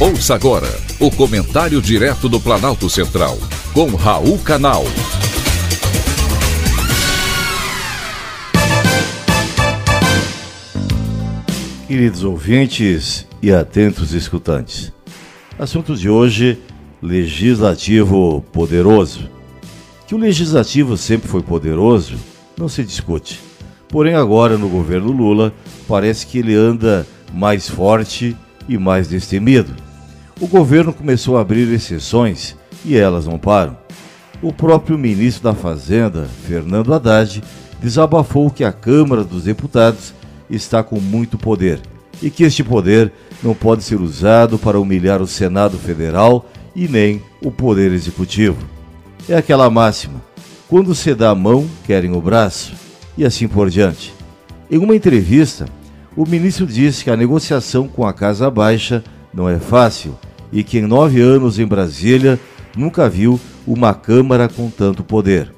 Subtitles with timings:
[0.00, 0.68] Ouça agora
[1.00, 3.36] o comentário direto do Planalto Central,
[3.74, 4.84] com Raul Canal.
[11.88, 14.92] Queridos ouvintes e atentos escutantes,
[15.58, 16.56] assunto de hoje:
[17.02, 19.28] legislativo poderoso.
[20.06, 22.14] Que o legislativo sempre foi poderoso
[22.56, 23.40] não se discute.
[23.88, 25.52] Porém, agora no governo Lula,
[25.88, 28.36] parece que ele anda mais forte
[28.68, 29.87] e mais destemido
[30.40, 33.76] o governo começou a abrir exceções e elas não param.
[34.40, 37.42] O próprio ministro da Fazenda, Fernando Haddad,
[37.80, 40.14] desabafou que a Câmara dos Deputados
[40.48, 41.80] está com muito poder
[42.22, 47.22] e que este poder não pode ser usado para humilhar o Senado Federal e nem
[47.42, 48.58] o Poder Executivo.
[49.28, 50.22] É aquela máxima:
[50.68, 52.74] quando se dá a mão, querem o braço,
[53.16, 54.14] e assim por diante.
[54.70, 55.66] Em uma entrevista,
[56.16, 60.16] o ministro disse que a negociação com a Casa Baixa não é fácil
[60.52, 62.38] e que em nove anos em Brasília
[62.76, 65.52] nunca viu uma Câmara com tanto poder.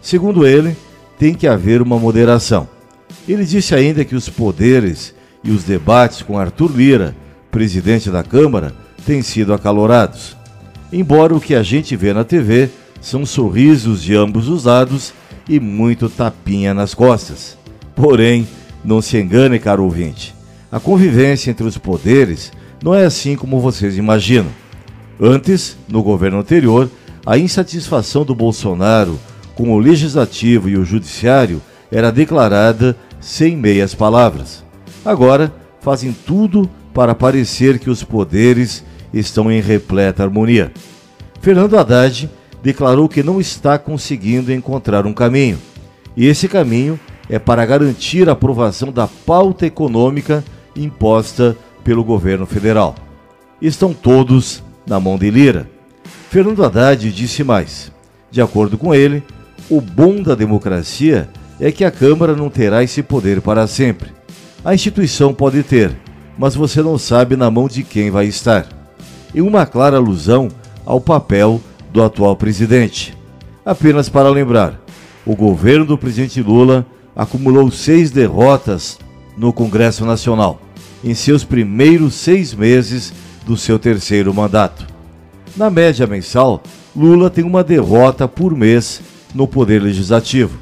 [0.00, 0.76] Segundo ele,
[1.18, 2.68] tem que haver uma moderação.
[3.28, 7.16] Ele disse ainda que os poderes e os debates com Arthur Lira,
[7.50, 10.36] presidente da Câmara, têm sido acalorados.
[10.92, 15.12] Embora o que a gente vê na TV são sorrisos de ambos os lados
[15.48, 17.56] e muito tapinha nas costas.
[17.94, 18.46] Porém,
[18.84, 20.34] não se engane, caro ouvinte,
[20.70, 24.50] a convivência entre os poderes não é assim como vocês imaginam.
[25.20, 26.88] Antes, no governo anterior,
[27.26, 29.18] a insatisfação do Bolsonaro
[29.54, 34.64] com o legislativo e o judiciário era declarada sem meias palavras.
[35.04, 40.72] Agora, fazem tudo para parecer que os poderes estão em repleta harmonia.
[41.40, 42.30] Fernando Haddad
[42.62, 45.58] declarou que não está conseguindo encontrar um caminho,
[46.16, 51.56] e esse caminho é para garantir a aprovação da pauta econômica imposta
[51.88, 52.94] pelo governo federal.
[53.62, 55.66] Estão todos na mão de Lira.
[56.28, 57.90] Fernando Haddad disse mais.
[58.30, 59.22] De acordo com ele,
[59.70, 64.10] o bom da democracia é que a Câmara não terá esse poder para sempre.
[64.62, 65.96] A instituição pode ter,
[66.36, 68.66] mas você não sabe na mão de quem vai estar.
[69.34, 70.48] Em uma clara alusão
[70.84, 71.58] ao papel
[71.90, 73.16] do atual presidente.
[73.64, 74.78] Apenas para lembrar,
[75.24, 76.84] o governo do presidente Lula
[77.16, 78.98] acumulou seis derrotas
[79.38, 80.67] no Congresso Nacional
[81.02, 83.12] em seus primeiros seis meses
[83.46, 84.86] do seu terceiro mandato.
[85.56, 86.62] Na média mensal,
[86.94, 89.00] Lula tem uma derrota por mês
[89.34, 90.58] no Poder Legislativo.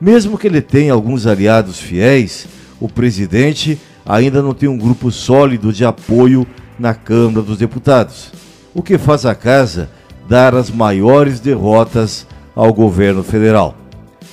[0.00, 2.46] Mesmo que ele tenha alguns aliados fiéis,
[2.80, 6.46] o presidente ainda não tem um grupo sólido de apoio
[6.78, 8.32] na Câmara dos Deputados,
[8.74, 9.90] o que faz a casa
[10.28, 13.76] dar as maiores derrotas ao governo federal.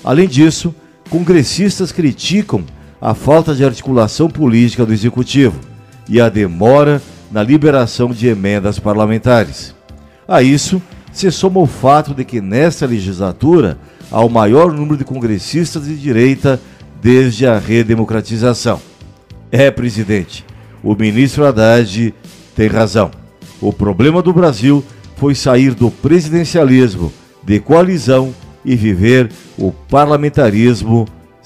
[0.04, 0.74] Além disso,
[1.10, 2.64] congressistas criticam
[3.02, 5.60] a falta de articulação política do Executivo
[6.08, 7.02] e a demora
[7.32, 9.76] na liberação de emendas parlamentares.
[10.28, 13.78] A isso se soma o fato de que nesta legislatura
[14.12, 16.60] há o maior número de congressistas de direita
[17.02, 18.82] desde a redemocratização.
[19.52, 20.46] É, presidente,
[20.84, 22.14] o ministro Haddad
[22.56, 23.12] tem razão.
[23.62, 24.84] O problema do Brasil
[25.16, 27.12] foi sair do presidencialismo
[27.44, 28.34] de coalizão
[28.64, 31.08] e viver o parlamentarismo